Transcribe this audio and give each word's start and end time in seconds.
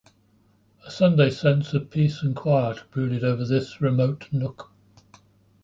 A 0.83 0.89
Sunday 0.89 1.29
sense 1.29 1.75
of 1.75 1.91
peace 1.91 2.23
and 2.23 2.35
quiet 2.35 2.89
brooded 2.89 3.23
over 3.23 3.45
this 3.45 3.79
remote 3.81 4.27
nook. 4.31 4.71